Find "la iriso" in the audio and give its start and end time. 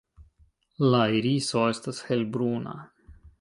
0.93-1.61